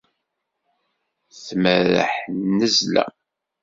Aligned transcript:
Tmerreḥ 1.45 2.11
nnazla. 2.49 3.05